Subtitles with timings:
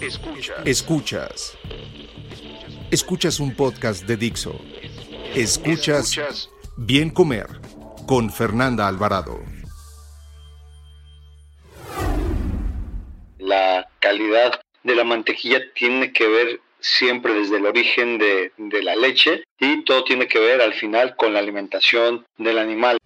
[0.00, 0.64] Escuchas.
[0.64, 1.58] Escuchas.
[2.92, 4.60] Escuchas un podcast de Dixo.
[5.34, 7.46] Escuchas, Escuchas Bien Comer
[8.06, 9.40] con Fernanda Alvarado.
[13.38, 18.94] La calidad de la mantequilla tiene que ver siempre desde el origen de, de la
[18.94, 22.98] leche y todo tiene que ver al final con la alimentación del animal.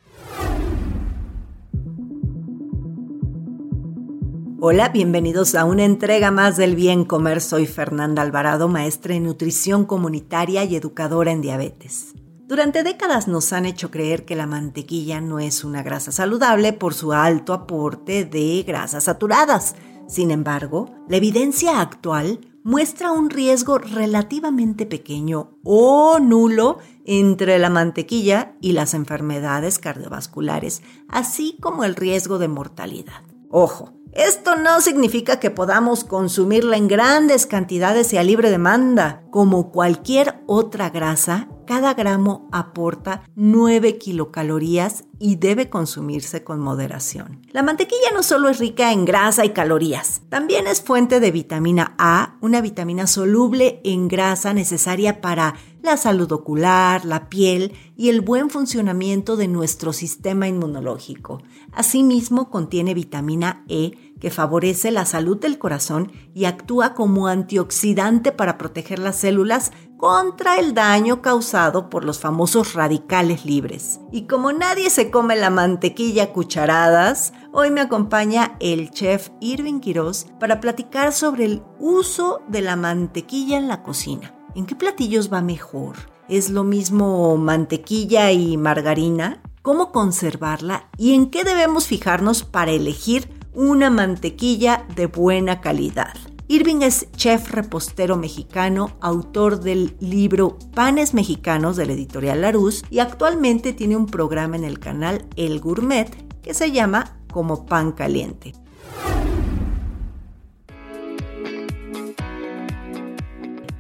[4.65, 7.41] Hola, bienvenidos a una entrega más del Bien Comer.
[7.41, 12.15] Soy Fernanda Alvarado, maestra en nutrición comunitaria y educadora en diabetes.
[12.47, 16.95] Durante décadas nos han hecho creer que la mantequilla no es una grasa saludable por
[16.95, 19.75] su alto aporte de grasas saturadas.
[20.07, 28.55] Sin embargo, la evidencia actual muestra un riesgo relativamente pequeño o nulo entre la mantequilla
[28.61, 33.25] y las enfermedades cardiovasculares, así como el riesgo de mortalidad.
[33.51, 39.23] Ojo, esto no significa que podamos consumirla en grandes cantidades y a libre demanda.
[39.31, 47.41] Como cualquier otra grasa, cada gramo aporta 9 kilocalorías y debe consumirse con moderación.
[47.53, 51.95] La mantequilla no solo es rica en grasa y calorías, también es fuente de vitamina
[51.97, 58.21] A, una vitamina soluble en grasa necesaria para la salud ocular, la piel y el
[58.21, 61.43] buen funcionamiento de nuestro sistema inmunológico.
[61.73, 68.57] Asimismo, contiene vitamina E que favorece la salud del corazón y actúa como antioxidante para
[68.57, 74.01] proteger las células contra el daño causado por los famosos radicales libres.
[74.13, 79.81] Y como nadie se come la mantequilla a cucharadas, hoy me acompaña el chef Irving
[79.81, 84.35] Quiroz para platicar sobre el uso de la mantequilla en la cocina.
[84.55, 85.97] ¿En qué platillos va mejor?
[86.29, 89.43] ¿Es lo mismo mantequilla y margarina?
[89.63, 96.15] cómo conservarla y en qué debemos fijarnos para elegir una mantequilla de buena calidad.
[96.49, 102.99] Irving es chef repostero mexicano, autor del libro Panes Mexicanos de la editorial Larus y
[102.99, 106.11] actualmente tiene un programa en el canal El Gourmet
[106.43, 108.53] que se llama Como Pan Caliente.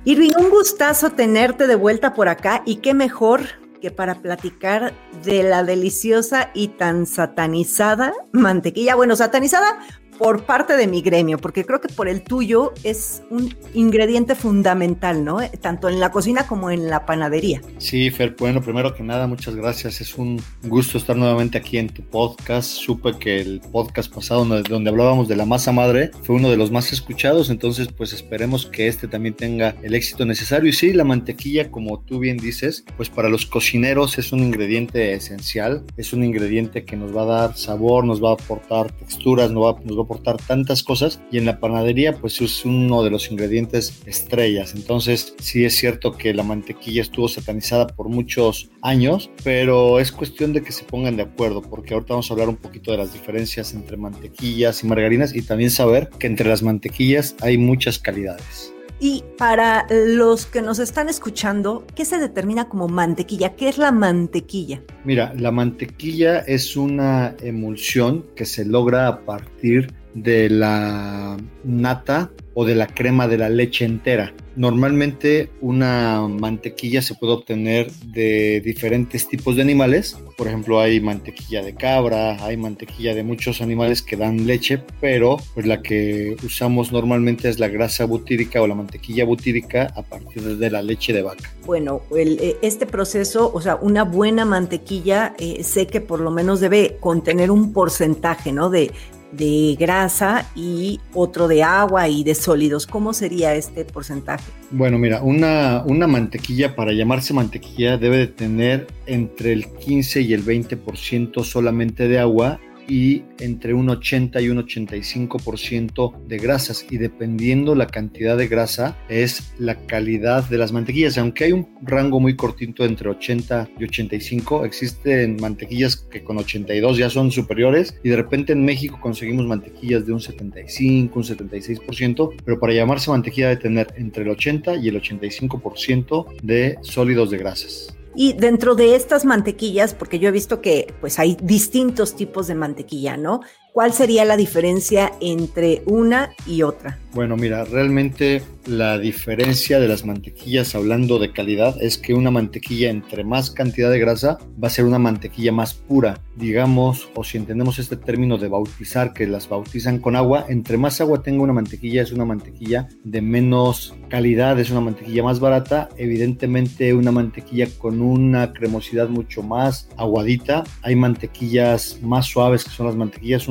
[0.04, 3.42] Irving, un gustazo tenerte de vuelta por acá y qué mejor
[3.80, 4.92] que para platicar
[5.22, 8.96] de la deliciosa y tan satanizada mantequilla.
[8.96, 9.78] Bueno, satanizada
[10.18, 15.24] por parte de mi gremio, porque creo que por el tuyo es un ingrediente fundamental,
[15.24, 15.38] ¿no?
[15.60, 17.60] Tanto en la cocina como en la panadería.
[17.78, 20.00] Sí, Fer, bueno, primero que nada, muchas gracias.
[20.00, 22.68] Es un gusto estar nuevamente aquí en tu podcast.
[22.70, 26.70] Supe que el podcast pasado, donde hablábamos de la masa madre, fue uno de los
[26.70, 30.68] más escuchados, entonces pues esperemos que este también tenga el éxito necesario.
[30.68, 35.14] Y sí, la mantequilla, como tú bien dices, pues para los cocineros es un ingrediente
[35.14, 39.50] esencial, es un ingrediente que nos va a dar sabor, nos va a aportar texturas,
[39.50, 43.02] nos va, nos va a aportar tantas cosas y en la panadería pues es uno
[43.02, 44.74] de los ingredientes estrellas.
[44.74, 50.52] Entonces sí es cierto que la mantequilla estuvo satanizada por muchos años, pero es cuestión
[50.52, 53.12] de que se pongan de acuerdo porque ahorita vamos a hablar un poquito de las
[53.12, 58.71] diferencias entre mantequillas y margarinas y también saber que entre las mantequillas hay muchas calidades.
[59.04, 63.56] Y para los que nos están escuchando, ¿qué se determina como mantequilla?
[63.56, 64.80] ¿Qué es la mantequilla?
[65.04, 72.64] Mira, la mantequilla es una emulsión que se logra a partir de la nata o
[72.64, 74.34] de la crema de la leche entera.
[74.54, 80.18] Normalmente una mantequilla se puede obtener de diferentes tipos de animales.
[80.36, 85.38] Por ejemplo, hay mantequilla de cabra, hay mantequilla de muchos animales que dan leche, pero
[85.54, 90.42] pues la que usamos normalmente es la grasa butírica o la mantequilla butírica a partir
[90.58, 91.50] de la leche de vaca.
[91.64, 96.60] Bueno, eh, este proceso, o sea, una buena mantequilla, eh, sé que por lo menos
[96.60, 98.68] debe contener un porcentaje, ¿no?
[98.68, 98.90] De
[99.32, 102.86] de grasa y otro de agua y de sólidos.
[102.86, 104.44] ¿Cómo sería este porcentaje?
[104.70, 110.32] Bueno, mira, una, una mantequilla para llamarse mantequilla debe de tener entre el 15 y
[110.34, 116.98] el 20% solamente de agua y entre un 80 y un 85% de grasas y
[116.98, 121.18] dependiendo la cantidad de grasa es la calidad de las mantequillas.
[121.18, 126.98] Aunque hay un rango muy cortito entre 80 y 85, existen mantequillas que con 82
[126.98, 132.34] ya son superiores y de repente en México conseguimos mantequillas de un 75, un 76%,
[132.44, 137.38] pero para llamarse mantequilla debe tener entre el 80 y el 85% de sólidos de
[137.38, 137.96] grasas.
[138.14, 142.54] Y dentro de estas mantequillas, porque yo he visto que pues hay distintos tipos de
[142.54, 143.40] mantequilla, ¿no?
[143.72, 146.98] ¿Cuál sería la diferencia entre una y otra?
[147.14, 152.90] Bueno, mira, realmente la diferencia de las mantequillas hablando de calidad es que una mantequilla
[152.90, 157.36] entre más cantidad de grasa va a ser una mantequilla más pura, digamos, o si
[157.36, 161.52] entendemos este término de bautizar, que las bautizan con agua, entre más agua tenga una
[161.52, 167.68] mantequilla es una mantequilla de menos calidad, es una mantequilla más barata, evidentemente una mantequilla
[167.78, 173.48] con una cremosidad mucho más aguadita, hay mantequillas más suaves que son las mantequillas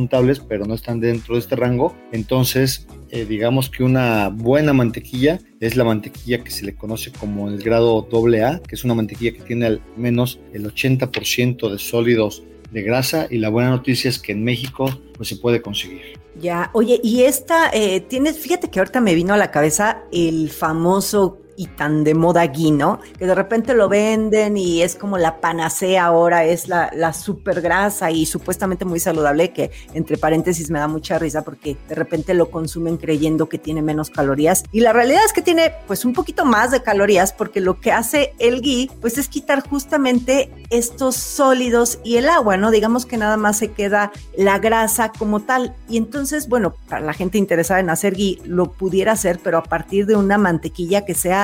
[0.47, 5.75] pero no están dentro de este rango, entonces eh, digamos que una buena mantequilla es
[5.75, 9.41] la mantequilla que se le conoce como el grado AA, que es una mantequilla que
[9.41, 14.31] tiene al menos el 80% de sólidos de grasa y la buena noticia es que
[14.31, 16.01] en México pues se puede conseguir.
[16.39, 20.49] Ya, oye, y esta, eh, tienes, fíjate que ahorita me vino a la cabeza el
[20.49, 25.39] famoso y tan de moda guino, que de repente lo venden y es como la
[25.41, 30.79] panacea ahora, es la, la super grasa y supuestamente muy saludable, que entre paréntesis me
[30.79, 34.93] da mucha risa porque de repente lo consumen creyendo que tiene menos calorías y la
[34.93, 38.61] realidad es que tiene pues un poquito más de calorías porque lo que hace el
[38.61, 42.71] ghee pues es quitar justamente estos sólidos y el agua, ¿no?
[42.71, 47.13] Digamos que nada más se queda la grasa como tal y entonces, bueno, para la
[47.13, 51.13] gente interesada en hacer ghee lo pudiera hacer, pero a partir de una mantequilla que
[51.13, 51.40] sea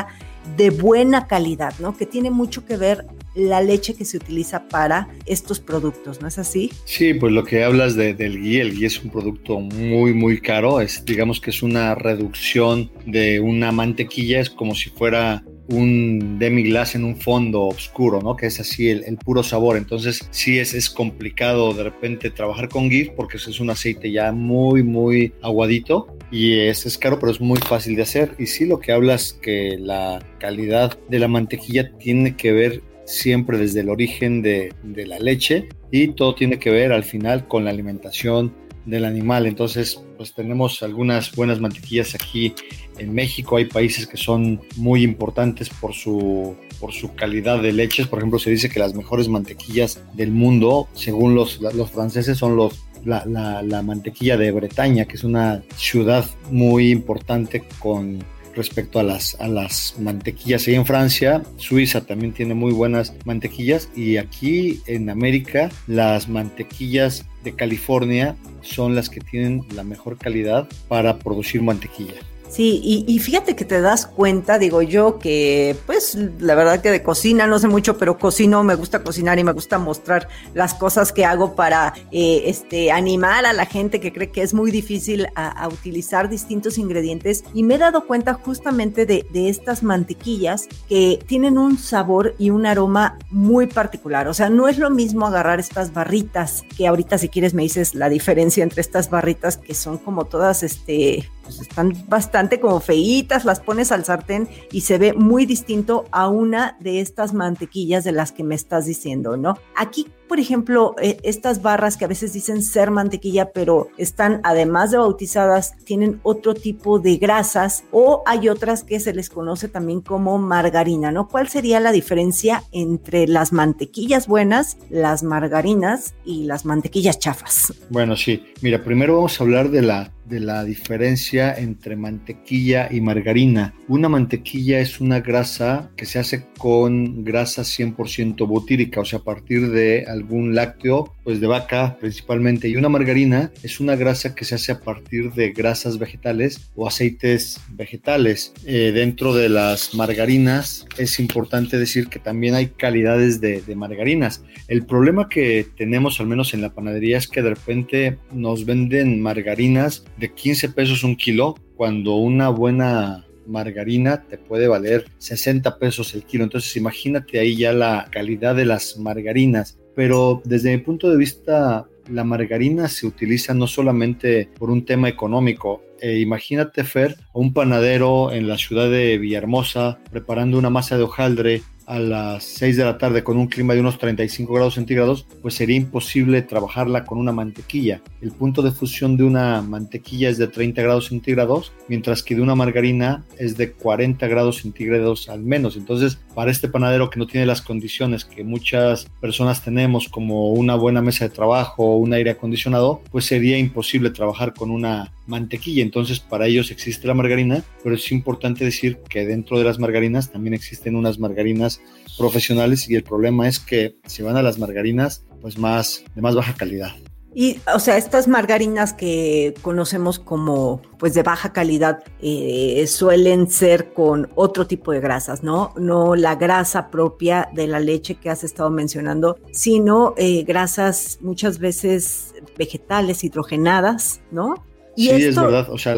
[0.55, 1.97] de buena calidad, ¿no?
[1.97, 3.05] Que tiene mucho que ver
[3.35, 6.71] la leche que se utiliza para estos productos, ¿no es así?
[6.85, 10.41] Sí, pues lo que hablas de, del ghee, el ghee es un producto muy, muy
[10.41, 16.39] caro, es, digamos que es una reducción de una mantequilla, es como si fuera un
[16.39, 18.35] demi-glace en un fondo oscuro, ¿no?
[18.35, 19.77] Que es así el, puro sabor.
[19.77, 24.31] Entonces, sí es, es complicado de repente trabajar con ghee porque es un aceite ya
[24.31, 28.35] muy, muy aguadito y es, es caro, pero es muy fácil de hacer.
[28.37, 33.57] Y sí, lo que hablas que la calidad de la mantequilla tiene que ver siempre
[33.57, 37.69] desde el origen de la leche y todo tiene que ver al final con la
[37.69, 39.45] alimentación del animal.
[39.45, 42.55] Entonces, pues tenemos algunas buenas mantequillas aquí
[42.97, 43.57] en México.
[43.57, 48.07] Hay países que son muy importantes por su, por su calidad de leches.
[48.07, 52.55] Por ejemplo, se dice que las mejores mantequillas del mundo, según los, los franceses, son
[52.55, 58.23] los la, mantequilla de Bretaña, que es una ciudad muy importante con
[58.57, 60.67] respecto a las, a las mantequillas.
[60.67, 63.89] Y en Francia, Suiza también tiene muy buenas mantequillas.
[63.95, 70.67] Y aquí en América, las mantequillas de California son las que tienen la mejor calidad
[70.89, 72.15] para producir mantequilla.
[72.49, 77.03] Sí, y, fíjate que te das cuenta, digo yo, que pues la verdad que de
[77.03, 81.11] cocina no sé mucho, pero cocino, me gusta cocinar y me gusta mostrar las cosas
[81.11, 85.27] que hago para eh, este, animar a la gente que cree que es muy difícil
[85.35, 87.43] a, utilizar distintos ingredientes.
[87.53, 92.49] Y me he dado cuenta justamente de, de estas mantequillas que tienen un sabor y
[92.49, 94.27] un aroma muy particular.
[94.29, 97.93] O sea, no es lo mismo agarrar estas barritas, que ahorita si quieres me dices
[97.93, 103.45] la diferencia entre estas barritas que son como todas, este, pues están bastante como feitas,
[103.45, 108.11] las pones al sartén y se ve muy distinto a una de estas mantequillas de
[108.11, 109.57] las que me estás diciendo, ¿no?
[109.77, 114.91] Aquí por ejemplo, eh, estas barras que a veces dicen ser mantequilla, pero están además
[114.91, 120.01] de bautizadas, tienen otro tipo de grasas o hay otras que se les conoce también
[120.01, 121.27] como margarina, ¿no?
[121.27, 127.73] ¿Cuál sería la diferencia entre las mantequillas buenas, las margarinas y las mantequillas chafas?
[127.89, 128.43] Bueno, sí.
[128.61, 133.73] Mira, primero vamos a hablar de la, de la diferencia entre mantequilla y margarina.
[133.87, 139.23] Una mantequilla es una grasa que se hace con grasa 100% butírica, o sea, a
[139.23, 142.67] partir de algún lácteo, pues de vaca principalmente.
[142.67, 146.87] Y una margarina es una grasa que se hace a partir de grasas vegetales o
[146.87, 148.53] aceites vegetales.
[148.65, 154.43] Eh, dentro de las margarinas es importante decir que también hay calidades de, de margarinas.
[154.67, 159.21] El problema que tenemos, al menos en la panadería, es que de repente nos venden
[159.21, 166.13] margarinas de 15 pesos un kilo, cuando una buena margarina te puede valer 60 pesos
[166.13, 166.43] el kilo.
[166.43, 171.87] Entonces imagínate ahí ya la calidad de las margarinas pero desde mi punto de vista
[172.11, 175.81] la margarina se utiliza no solamente por un tema económico.
[175.99, 181.03] Eh, imagínate, Fer, a un panadero en la ciudad de Villahermosa preparando una masa de
[181.03, 185.25] hojaldre a las 6 de la tarde con un clima de unos 35 grados centígrados,
[185.41, 188.01] pues sería imposible trabajarla con una mantequilla.
[188.21, 192.41] El punto de fusión de una mantequilla es de 30 grados centígrados, mientras que de
[192.41, 195.77] una margarina es de 40 grados centígrados al menos.
[195.77, 200.75] Entonces, para este panadero que no tiene las condiciones que muchas personas tenemos, como una
[200.75, 205.83] buena mesa de trabajo o un aire acondicionado, pues sería imposible trabajar con una mantequilla.
[205.83, 210.31] Entonces, para ellos existe la margarina, pero es importante decir que dentro de las margarinas
[210.31, 211.76] también existen unas margarinas
[212.17, 216.35] profesionales y el problema es que se van a las margarinas pues más de más
[216.35, 216.95] baja calidad.
[217.39, 223.93] Y, o sea, estas margarinas que conocemos como, pues, de baja calidad, eh, suelen ser
[223.93, 225.71] con otro tipo de grasas, ¿no?
[225.77, 231.59] No la grasa propia de la leche que has estado mencionando, sino eh, grasas muchas
[231.59, 234.55] veces vegetales, hidrogenadas, ¿no?
[234.95, 235.67] sí, es verdad.
[235.69, 235.95] O sea,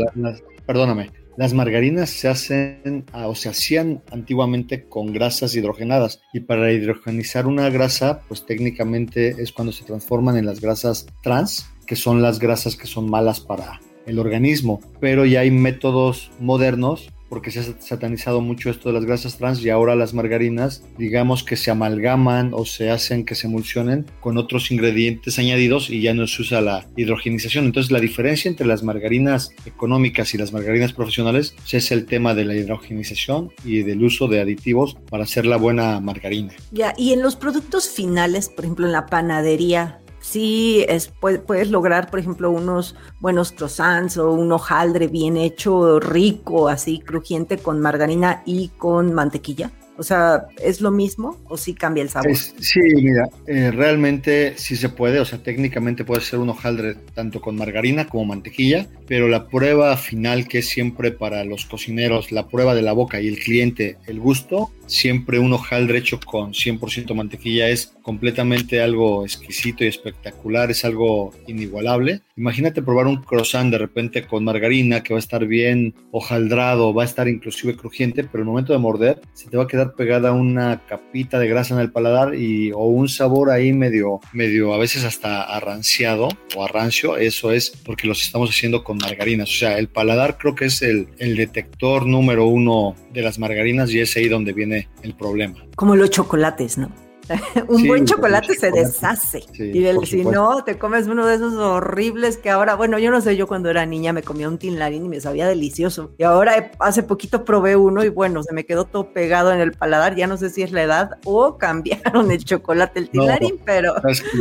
[0.66, 1.10] perdóname,
[1.40, 7.48] las margarinas se hacen ah, o se hacían antiguamente con grasas hidrogenadas y para hidrogenizar
[7.48, 12.40] una grasa, pues técnicamente es cuando se transforman en las grasas trans, que son las
[12.40, 14.82] grasas que son malas para el organismo.
[15.00, 19.64] Pero ya hay métodos modernos porque se ha satanizado mucho esto de las grasas trans
[19.64, 24.38] y ahora las margarinas, digamos que se amalgaman o se hacen que se emulsionen con
[24.38, 27.66] otros ingredientes añadidos y ya no se usa la hidrogenización.
[27.66, 32.46] Entonces la diferencia entre las margarinas económicas y las margarinas profesionales es el tema de
[32.46, 36.54] la hidrogenización y del uso de aditivos para hacer la buena margarina.
[36.72, 42.10] Ya, y en los productos finales, por ejemplo en la panadería, sí es, puedes, lograr,
[42.10, 48.44] por ejemplo, unos buenos croissants o un hojaldre bien hecho, rico, así crujiente con margarina
[48.46, 49.72] y con mantequilla.
[49.98, 52.34] O sea, ¿es lo mismo o sí cambia el sabor?
[52.34, 57.42] sí, mira, eh, realmente sí se puede, o sea, técnicamente puede ser un hojaldre tanto
[57.42, 62.48] con margarina como mantequilla, pero la prueba final que es siempre para los cocineros, la
[62.48, 67.14] prueba de la boca y el cliente, el gusto, siempre un hojaldre hecho con 100%
[67.14, 72.22] mantequilla es completamente algo exquisito y espectacular, es algo inigualable.
[72.36, 77.04] Imagínate probar un croissant de repente con margarina que va a estar bien hojaldrado, va
[77.04, 80.32] a estar inclusive crujiente, pero el momento de morder se te va a quedar pegada
[80.32, 84.78] una capita de grasa en el paladar y o un sabor ahí medio medio a
[84.78, 89.78] veces hasta arranciado o arrancio, eso es porque los estamos haciendo con margarinas, o sea,
[89.78, 94.16] el paladar creo que es el, el detector número uno de las margarinas y es
[94.16, 95.56] ahí donde viene el problema.
[95.76, 96.92] Como los chocolates, ¿no?
[97.68, 99.44] un buen chocolate se deshace.
[99.58, 103.36] y si no, te comes uno de esos horribles que ahora, bueno, yo no sé,
[103.36, 106.12] yo cuando era niña me comía un tinlarín y me sabía delicioso.
[106.18, 109.74] Y ahora hace poquito probé uno y bueno, se me quedó todo pegado en el
[109.74, 110.16] paladar.
[110.16, 113.94] Ya no sé si es la edad o cambiaron el chocolate, el tinlarín, pero.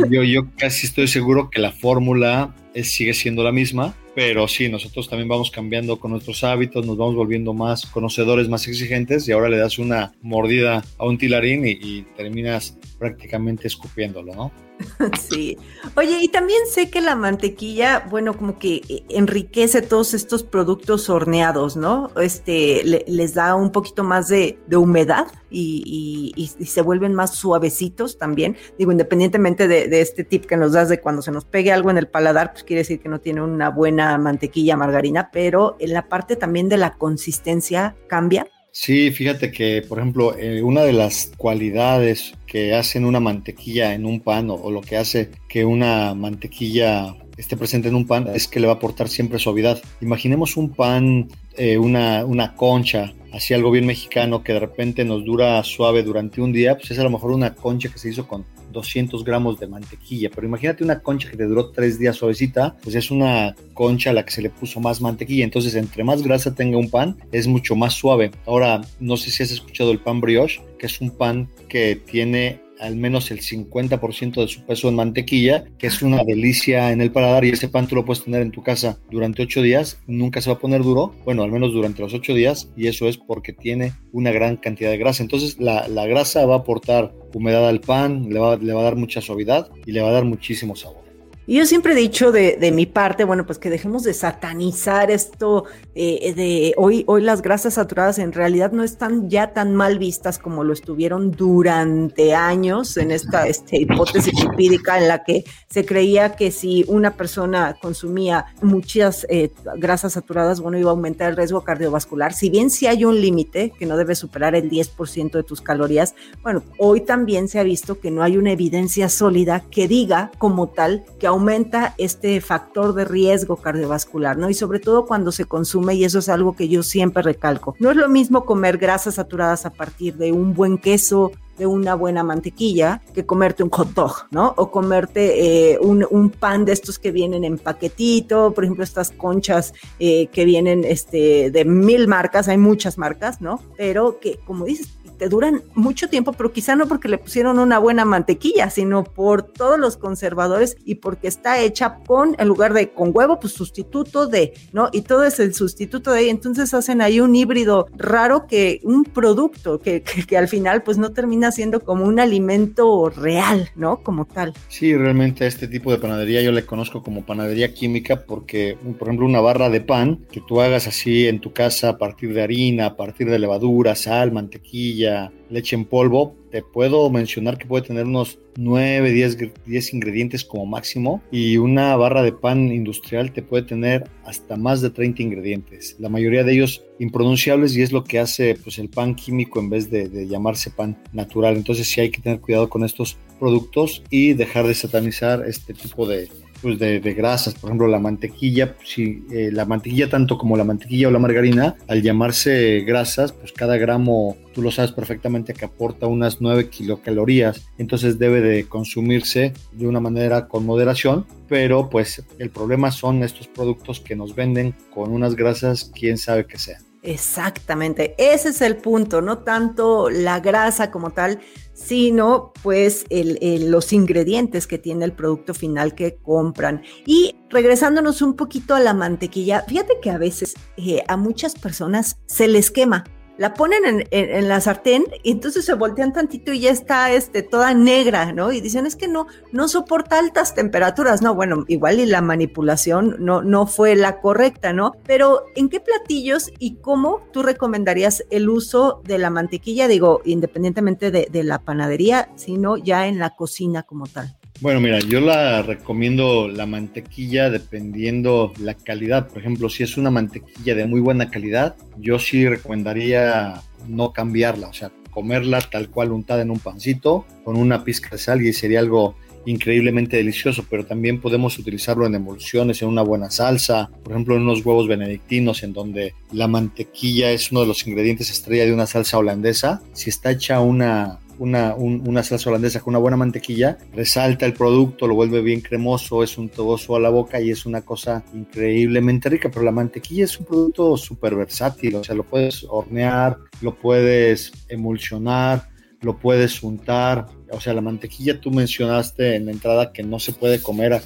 [0.09, 2.53] Yo, yo casi estoy seguro que la fórmula
[2.83, 7.15] sigue siendo la misma, pero sí, nosotros también vamos cambiando con nuestros hábitos, nos vamos
[7.15, 12.01] volviendo más conocedores, más exigentes y ahora le das una mordida a un tilarín y,
[12.17, 14.51] terminas prácticamente escupiéndolo, ¿no?
[15.29, 15.57] Sí.
[15.95, 21.09] Oye, y también sé que la mantequilla, bueno, como que eh, enriquece todos estos productos
[21.09, 22.11] horneados, ¿no?
[22.17, 28.57] Este, les da un poquito más de, humedad y, se vuelven más suavecitos también.
[28.77, 31.97] Digo, independientemente de, este tip que nos das de cuando se nos pegue algo en
[31.97, 36.07] el paladar, pues quiere decir que no tiene una buena mantequilla margarina, pero en la
[36.07, 38.47] parte también de la consistencia cambia.
[38.71, 44.05] Sí, fíjate que, por ejemplo, eh, una de las cualidades que hacen una mantequilla en
[44.05, 48.47] un pan o, lo que hace que una mantequilla esté presente en un pan es
[48.47, 49.81] que le va a aportar siempre suavidad.
[50.01, 55.25] Imaginemos un pan, eh, una, una concha, así algo bien mexicano que de repente nos
[55.25, 58.27] dura suave durante un día, pues es a lo mejor una concha que se hizo
[58.27, 60.29] con 200 gramos de mantequilla.
[60.33, 64.13] Pero imagínate una concha que te duró tres días suavecita, pues es una concha a
[64.13, 65.43] la que se le puso más mantequilla.
[65.43, 68.31] Entonces, entre más grasa tenga un pan, es mucho más suave.
[68.45, 72.61] Ahora, no sé si has escuchado el pan brioche, que es un pan que tiene
[72.79, 77.11] al menos el 50% de su peso en mantequilla, que es una delicia en el
[77.11, 80.41] paladar y ese pan tú lo puedes tener en tu casa durante ocho días, nunca
[80.41, 83.17] se va a poner duro, bueno, al menos durante los ocho días y eso es
[83.17, 85.23] porque tiene una gran cantidad de grasa.
[85.23, 88.85] Entonces la, la grasa va a aportar humedad al pan, le va, le va a
[88.85, 91.08] dar mucha suavidad y le va a dar muchísimo sabor.
[91.49, 95.65] Y yo siempre he dicho de, mi parte, bueno, pues que dejemos de satanizar esto
[95.95, 100.37] eh, de hoy, hoy las grasas saturadas en realidad no están ya tan mal vistas
[100.37, 106.35] como lo estuvieron durante años en esta este, hipótesis lipídica en la que se creía
[106.35, 111.63] que si una persona consumía muchas eh, grasas saturadas, bueno, iba a aumentar el riesgo
[111.63, 112.31] cardiovascular.
[112.31, 116.13] Si bien sí hay un límite que no debe superar el 10% de tus calorías,
[116.43, 120.69] bueno, hoy también se ha visto que no hay una evidencia sólida que diga como
[120.69, 124.49] tal que aumenta aumenta este factor de riesgo cardiovascular, ¿no?
[124.49, 127.91] Y sobre todo cuando se consume, y eso es algo que yo siempre recalco, no
[127.91, 132.23] es lo mismo comer grasas saturadas a partir de un buen queso, de una buena
[132.23, 134.53] mantequilla que comerte un hot dog, ¿no?
[134.57, 139.73] O comerte eh, un, pan de estos que vienen en paquetito, por ejemplo, estas conchas
[139.99, 143.61] eh, que vienen este, de mil marcas, hay muchas marcas, ¿no?
[143.75, 147.77] Pero que, como dices, te duran mucho tiempo, pero quizá no porque le pusieron una
[147.77, 152.91] buena mantequilla, sino por todos los conservadores y porque está hecha con, en lugar de
[152.91, 154.89] con huevo, pues sustituto de, ¿no?
[154.93, 156.29] Y todo es el sustituto de ahí.
[156.29, 161.11] Entonces hacen ahí un híbrido raro que un producto que, que, al final pues no
[161.11, 163.97] termina siendo como un alimento real, ¿no?
[163.97, 164.53] Como tal.
[164.69, 169.25] Sí, realmente este tipo de panadería yo le conozco como panadería química porque, por ejemplo,
[169.25, 172.85] una barra de pan que tú hagas así en tu casa a partir de harina,
[172.85, 175.08] a partir de levadura, sal, mantequilla,
[175.49, 180.65] leche en polvo, te puedo mencionar que puede tener unos 9, 10, 10, ingredientes como
[180.65, 185.95] máximo y una barra de pan industrial te puede tener hasta más de 30 ingredientes.
[185.99, 189.69] La mayoría de ellos impronunciables y es lo que hace pues, el pan químico en
[189.69, 191.55] vez de, llamarse pan natural.
[191.55, 196.05] Entonces sí hay que tener cuidado con estos productos y dejar de satanizar este tipo
[196.05, 196.29] de,
[196.61, 201.07] pues de, grasas, por ejemplo la mantequilla, si eh, la mantequilla tanto como la mantequilla
[201.07, 206.07] o la margarina, al llamarse grasas, pues cada gramo, tú lo sabes perfectamente que aporta
[206.07, 212.49] unas 9 kilocalorías, entonces debe de consumirse de una manera con moderación, pero pues el
[212.49, 216.88] problema son estos productos que nos venden con unas grasas, quién sabe qué sean.
[217.01, 221.39] Exactamente, ese es el punto, no tanto la grasa como tal,
[221.73, 226.83] sino pues los ingredientes que tiene el producto final que compran.
[227.05, 232.17] Y regresándonos un poquito a la mantequilla, fíjate que a veces eh, a muchas personas
[232.25, 233.05] se les quema
[233.39, 237.73] la ponen en, la sartén y entonces se voltean tantito y ya está este, toda
[237.73, 238.51] negra, ¿no?
[238.51, 241.21] Y dicen, es que no, no soporta altas temperaturas.
[241.21, 244.91] No, bueno, igual y la manipulación no, no fue la correcta, ¿no?
[245.05, 249.87] Pero ¿en qué platillos y cómo tú recomendarías el uso de la mantequilla?
[249.87, 254.38] Digo, independientemente de, de la panadería, sino ya en la cocina como tal.
[254.61, 259.29] Bueno, mira, yo la recomiendo la mantequilla dependiendo la calidad.
[259.29, 264.67] Por ejemplo, si es una mantequilla de muy buena calidad, yo sí recomendaría no cambiarla,
[264.67, 268.51] o sea, comerla tal cual untada en un pancito con una pizca de sal y
[268.51, 274.11] sería algo increíblemente delicioso, pero también podemos utilizarlo en emulsiones, en una buena salsa, por
[274.11, 278.65] ejemplo en unos huevos benedictinos en donde la mantequilla es uno de los ingredientes estrella
[278.65, 279.81] de una salsa holandesa.
[279.93, 285.07] Si está hecha una una, una, salsa holandesa con una buena mantequilla, resalta el producto,
[285.07, 289.29] lo vuelve bien cremoso, es un toboso a la boca y es una cosa increíblemente
[289.29, 289.49] rica.
[289.49, 294.51] Pero la mantequilla es un producto súper versátil, o sea, lo puedes hornear, lo puedes
[294.67, 295.69] emulsionar,
[296.01, 300.33] lo puedes untar, o sea, la mantequilla tú mencionaste en la entrada que no se
[300.33, 301.01] puede comer a,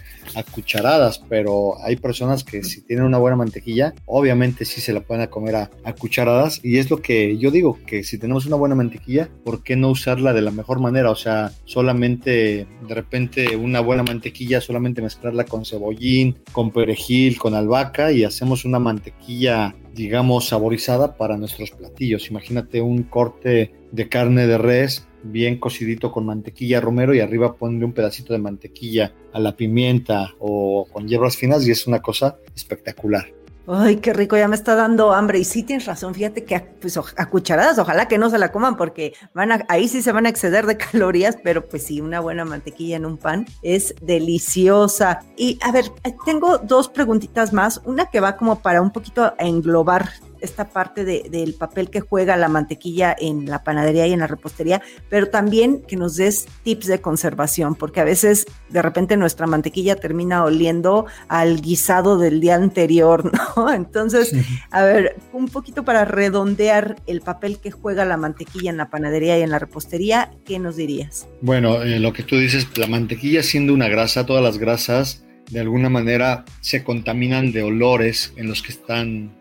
[0.52, 5.28] cucharadas, pero hay personas que si tienen una buena mantequilla, obviamente sí se la pueden
[5.28, 9.30] comer a, cucharadas y es lo que yo digo, que si tenemos una buena mantequilla,
[9.44, 11.12] ¿por qué no usarla de la mejor manera?
[11.12, 17.54] O sea, solamente de repente una buena mantequilla, solamente mezclarla con cebollín, con perejil, con
[17.54, 22.30] albahaca y hacemos una mantequilla digamos, saborizada para nuestros platillos.
[22.30, 27.86] Imagínate un corte de carne de res bien cocidito con mantequilla romero y arriba ponle
[27.86, 32.38] un pedacito de mantequilla a la pimienta o con hierbas finas y es una cosa
[32.56, 33.43] espectacular.
[33.66, 35.40] Ay, qué rico, ya me está dando hambre.
[35.40, 38.76] Y sí tienes razón, fíjate que pues, a cucharadas, ojalá que no se la coman
[38.76, 42.20] porque van a, ahí sí se van a exceder de calorías, pero pues sí, una
[42.20, 45.22] buena mantequilla en un pan es deliciosa.
[45.38, 45.86] Y a ver,
[46.26, 47.82] tengo dos preguntitas más.
[47.86, 50.10] Una que va como para un poquito a englobar
[50.44, 54.82] esta parte del papel que juega la mantequilla en la panadería y en la repostería,
[55.10, 59.96] pero también que nos des tips de conservación, porque a veces de repente nuestra mantequilla
[59.96, 63.74] termina oliendo al guisado del día anterior, ¿no?
[63.74, 64.34] Entonces,
[64.70, 69.40] a ver, un poquito para redondear el papel que juega la mantequilla en la panadería
[69.40, 71.28] y en la repostería, ¿qué nos dirías?
[71.42, 75.60] Bueno, eh, lo que tú dices, la mantequilla siendo una grasa, todas las grasas de
[75.60, 79.32] alguna manera se contaminan de olores en los que están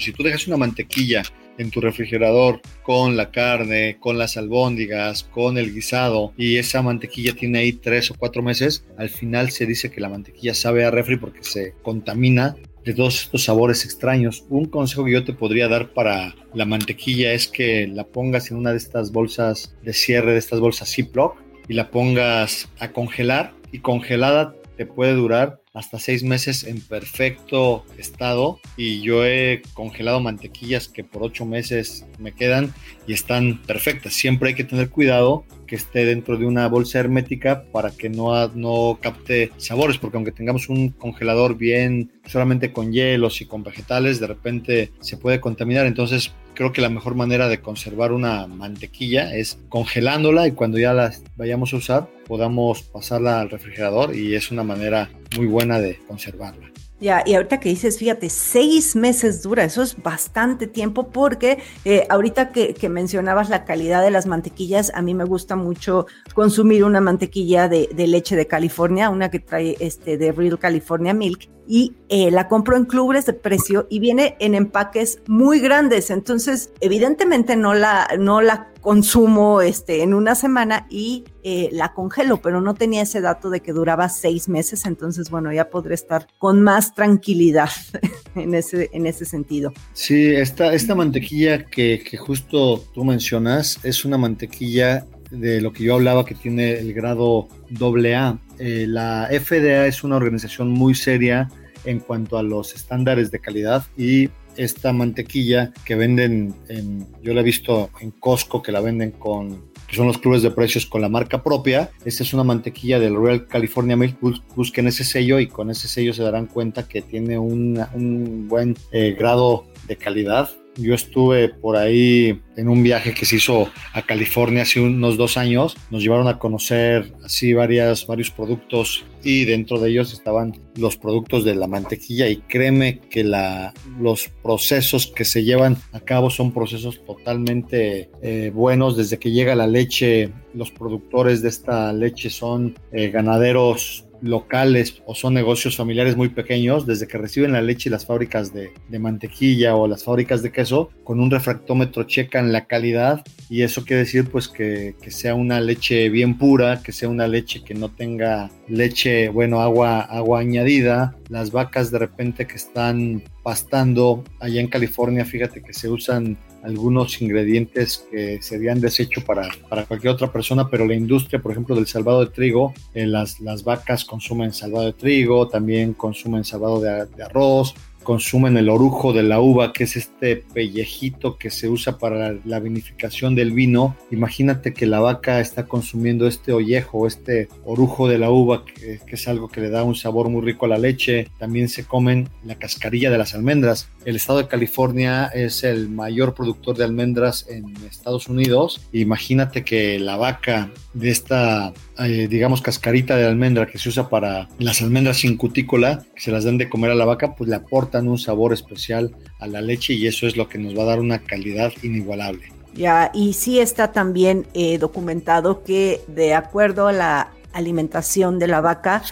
[0.00, 1.22] si tú dejas una mantequilla
[1.58, 7.34] en tu refrigerador con la carne, con las albóndigas, con el guisado y esa mantequilla
[7.34, 10.90] tiene ahí tres o cuatro meses, al final se dice que la mantequilla sabe a
[10.90, 14.44] refri porque se contamina de todos estos sabores extraños.
[14.48, 18.56] Un consejo que yo te podría dar para la mantequilla es que la pongas en
[18.56, 21.36] una de estas bolsas de cierre, de estas bolsas Ziploc
[21.68, 24.54] y la pongas a congelar y congelada
[24.86, 31.22] puede durar hasta seis meses en perfecto estado y yo he congelado mantequillas que por
[31.22, 32.74] ocho meses me quedan
[33.06, 34.14] y están perfectas.
[34.14, 38.48] Siempre hay que tener cuidado que esté dentro de una bolsa hermética para que no,
[38.48, 44.18] no capte sabores, porque aunque tengamos un congelador bien solamente con hielos y con vegetales,
[44.18, 45.86] de repente se puede contaminar.
[45.86, 50.92] Entonces creo que la mejor manera de conservar una mantequilla es congelándola y cuando ya
[50.92, 55.96] la vayamos a usar podamos pasarla al refrigerador y es una manera muy buena de
[56.06, 56.69] conservarla.
[57.00, 62.06] Ya, y ahorita que dices, fíjate, seis meses dura, eso es bastante tiempo porque eh,
[62.10, 67.00] ahorita que, mencionabas la calidad de las mantequillas, a mí me gusta mucho consumir una
[67.00, 72.30] mantequilla de, leche de California, una que trae este de Real California Milk, y eh,
[72.30, 76.10] la compro en clubes de precio y viene en empaques muy grandes.
[76.10, 82.40] Entonces, evidentemente no la, no la consumo este, en una semana y eh, la congelo,
[82.40, 84.86] pero no tenía ese dato de que duraba seis meses.
[84.86, 87.70] Entonces, bueno, ya podré estar con más tranquilidad
[88.34, 89.72] en ese, en ese sentido.
[89.92, 95.84] Sí, esta, esta mantequilla que, que justo tú mencionas es una mantequilla de lo que
[95.84, 97.48] yo hablaba que tiene el grado
[97.80, 98.38] AA.
[98.58, 101.48] Eh, la FDA es una organización muy seria
[101.84, 107.40] en cuanto a los estándares de calidad y esta mantequilla que venden, en, yo la
[107.40, 111.00] he visto en Costco que la venden con que son los clubes de precios con
[111.00, 111.90] la marca propia.
[112.04, 114.18] Esta es una mantequilla del Royal California Milk.
[114.54, 119.16] Busquen ese sello y con ese sello se darán cuenta que tiene un buen eh,
[119.18, 120.48] grado de calidad.
[120.76, 125.36] Yo estuve por ahí en un viaje que se hizo a California hace unos dos
[125.36, 125.76] años.
[125.90, 131.44] Nos llevaron a conocer así varias, varios productos y dentro de ellos estaban los productos
[131.44, 136.52] de la mantequilla y créeme que la, los procesos que se llevan a cabo son
[136.52, 138.96] procesos totalmente eh, buenos.
[138.96, 145.14] Desde que llega la leche, los productores de esta leche son eh, ganaderos locales o
[145.14, 149.76] son negocios familiares muy pequeños, desde que reciben la leche y las fábricas de, mantequilla
[149.76, 154.28] o las fábricas de queso, con un refractómetro checan la calidad y eso quiere decir
[154.28, 158.50] pues que, que, sea una leche bien pura, que sea una leche que no tenga
[158.68, 161.16] leche, bueno, agua, agua añadida.
[161.28, 167.20] Las vacas de repente que están pastando allá en California, fíjate que se usan algunos
[167.22, 171.86] ingredientes que serían desecho para, para cualquier otra persona, pero la industria, por ejemplo, del
[171.86, 177.06] salvado de trigo, eh, las, las vacas consumen salvado de trigo, también consumen salvado de,
[177.06, 181.98] de arroz, consumen el orujo de la uva, que es este pellejito que se usa
[181.98, 183.96] para la, vinificación del vino.
[184.10, 189.28] Imagínate que la vaca está consumiendo este ollejo, este orujo de la uva, que, es
[189.28, 191.28] algo que le da un sabor muy rico a la leche.
[191.38, 193.88] También se comen la cascarilla de las almendras.
[194.04, 198.86] El estado de California es el mayor productor de almendras en Estados Unidos.
[198.92, 201.72] Imagínate que la vaca de esta,
[202.04, 206.30] eh, digamos, cascarita de almendra que se usa para las almendras sin cutícula, que se
[206.30, 209.60] las dan de comer a la vaca, pues le aportan un sabor especial a la
[209.60, 212.52] leche y eso es lo que nos va a dar una calidad inigualable.
[212.74, 218.60] Ya, y sí está también eh, documentado que de acuerdo a la alimentación de la
[218.60, 219.02] vaca,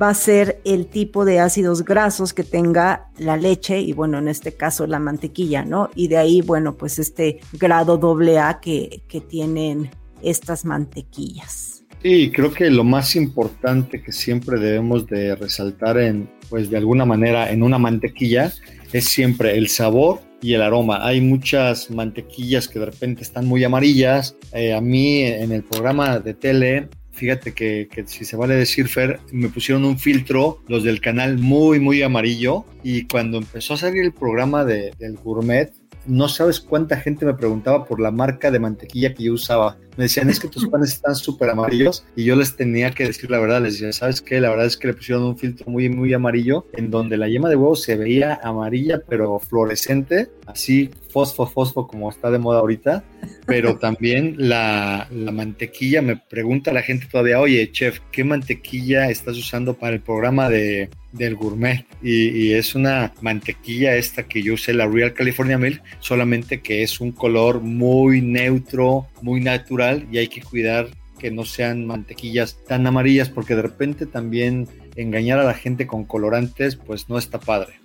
[0.00, 4.28] va a ser el tipo de ácidos grasos que tenga la leche y bueno, en
[4.28, 5.90] este caso la mantequilla, ¿no?
[5.94, 9.90] Y de ahí, bueno, pues este grado doble A que, que tienen
[10.22, 11.84] estas mantequillas.
[12.02, 17.04] Sí, creo que lo más importante que siempre debemos de resaltar en, pues de alguna
[17.04, 18.52] manera, en una mantequilla
[18.92, 21.04] es siempre el sabor y el aroma.
[21.04, 24.36] Hay muchas mantequillas que de repente están muy amarillas.
[24.52, 29.18] Eh, a mí en el programa de tele, fíjate que, si se vale decir, Fer,
[29.32, 32.64] me pusieron un filtro, los del canal muy, muy amarillo.
[32.84, 35.72] Y cuando empezó a salir el programa de, del gourmet,
[36.06, 39.76] no sabes cuánta gente me preguntaba por la marca de mantequilla que yo usaba.
[39.98, 43.32] Me decían, es que tus panes están súper amarillos y yo les tenía que decir
[43.32, 43.60] la verdad.
[43.60, 44.40] Les decía, ¿sabes qué?
[44.40, 47.48] La verdad es que le pusieron un filtro muy, muy amarillo en donde la yema
[47.48, 53.02] de huevo se veía amarilla pero fluorescente, así fosfo, fosfo como está de moda ahorita.
[53.44, 59.36] Pero también la, la mantequilla, me pregunta la gente todavía, oye, chef, ¿qué mantequilla estás
[59.36, 64.72] usando para el programa de, del gourmet y, es una mantequilla esta que yo usé,
[64.72, 70.28] la Real California Milk, solamente que es un color muy neutro, muy natural y hay
[70.28, 75.54] que cuidar que no sean mantequillas tan amarillas porque de repente también engañar a la
[75.54, 77.80] gente con colorantes pues no está padre.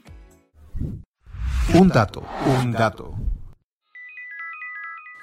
[1.74, 2.24] Un dato,
[2.62, 3.16] un dato.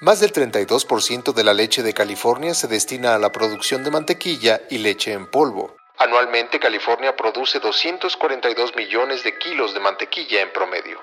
[0.01, 4.61] Más del 32% de la leche de California se destina a la producción de mantequilla
[4.69, 5.75] y leche en polvo.
[5.99, 10.97] Anualmente California produce 242 millones de kilos de mantequilla en promedio.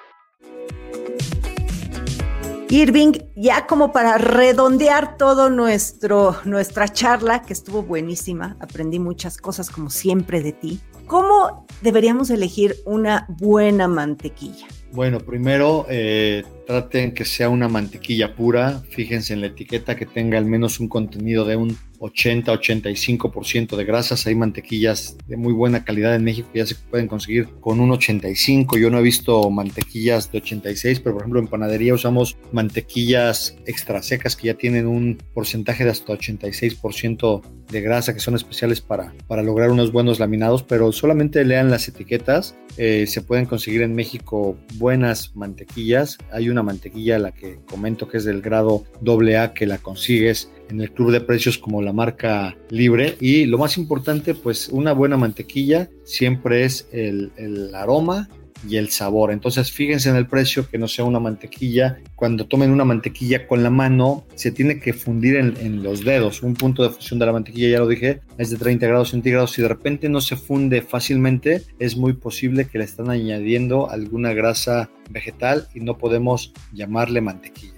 [2.70, 9.70] Irving, ya como para redondear todo nuestro nuestra charla que estuvo buenísima, aprendí muchas cosas
[9.70, 10.80] como siempre de ti.
[11.06, 14.66] ¿Cómo deberíamos elegir una buena mantequilla?
[14.92, 18.82] Bueno, primero eh, traten que sea una mantequilla pura.
[18.90, 24.26] Fíjense en la etiqueta que tenga al menos un contenido de un 80-85% de grasas.
[24.26, 27.90] Hay mantequillas de muy buena calidad en México que ya se pueden conseguir con un
[27.90, 28.76] 85.
[28.78, 34.02] Yo no he visto mantequillas de 86, pero por ejemplo en panadería usamos mantequillas extra
[34.02, 39.12] secas que ya tienen un porcentaje de hasta 86% de grasa que son especiales para,
[39.26, 42.56] para lograr unos buenos laminados, pero solamente lean las etiquetas.
[42.76, 46.18] Eh, se pueden conseguir en México buenas mantequillas.
[46.32, 50.80] Hay una mantequilla, la que comento que es del grado AA, que la consigues en
[50.80, 53.16] el club de precios como la marca libre.
[53.20, 58.28] Y lo más importante, pues una buena mantequilla siempre es el, el aroma
[58.66, 59.30] y el sabor.
[59.30, 61.98] Entonces fíjense en el precio que no sea una mantequilla.
[62.16, 66.42] Cuando tomen una mantequilla con la mano, se tiene que fundir en, los dedos.
[66.42, 69.52] Un punto de fusión de la mantequilla, ya lo dije, es de 30 grados centígrados.
[69.52, 74.32] Si de repente no se funde fácilmente, es muy posible que le están añadiendo alguna
[74.32, 77.74] grasa vegetal y no podemos llamarle mantequilla.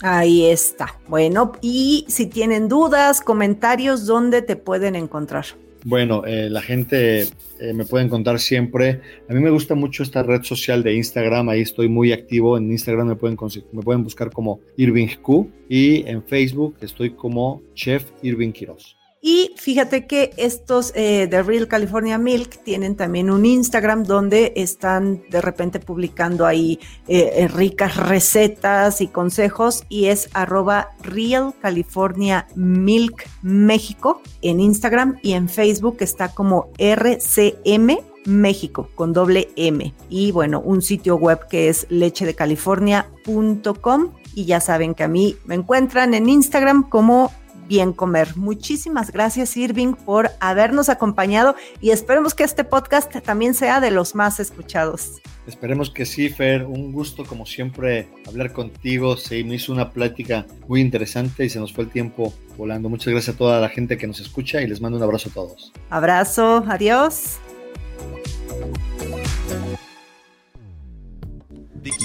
[0.00, 0.98] Ahí está.
[1.08, 5.46] Bueno, y si tienen dudas, comentarios, ¿dónde te pueden encontrar?
[5.86, 7.28] Bueno, eh, la gente
[7.60, 9.02] eh, me puede encontrar siempre.
[9.28, 11.50] A mí me gusta mucho esta red social de Instagram.
[11.50, 12.56] Ahí estoy muy activo.
[12.56, 13.36] En Instagram me pueden,
[13.70, 18.96] me pueden buscar como Irving Q y en Facebook estoy como Chef Irving Quiroz.
[19.26, 25.22] Y fíjate que estos eh, de Real California Milk tienen también un Instagram donde están
[25.30, 32.46] de repente publicando ahí eh, eh, ricas recetas y consejos y es arroba Real California
[32.54, 39.94] Milk México en Instagram y en Facebook está como RCM México con doble M.
[40.10, 45.54] Y bueno, un sitio web que es lechedecalifornia.com y ya saben que a mí me
[45.54, 47.32] encuentran en Instagram como
[47.68, 48.36] bien comer.
[48.36, 54.14] Muchísimas gracias Irving por habernos acompañado y esperemos que este podcast también sea de los
[54.14, 55.20] más escuchados.
[55.46, 56.64] Esperemos que sí, Fer.
[56.64, 59.16] Un gusto, como siempre, hablar contigo.
[59.16, 62.88] Se me hizo una plática muy interesante y se nos fue el tiempo volando.
[62.88, 65.32] Muchas gracias a toda la gente que nos escucha y les mando un abrazo a
[65.32, 65.72] todos.
[65.90, 67.38] Abrazo, adiós.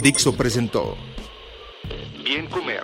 [0.03, 0.97] Dixo presentó
[2.23, 2.83] Bien Comer